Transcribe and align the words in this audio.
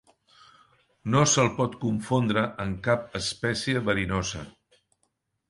No 1.15 1.19
se'l 1.33 1.51
pot 1.59 1.75
confondre 1.83 2.47
amb 2.65 2.81
cap 2.89 3.07
espècie 3.21 3.85
verinosa. 3.91 4.43